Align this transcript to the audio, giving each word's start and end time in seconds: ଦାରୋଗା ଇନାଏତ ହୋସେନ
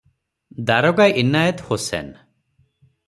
ଦାରୋଗା 0.69 1.07
ଇନାଏତ 1.23 1.67
ହୋସେନ 1.69 2.11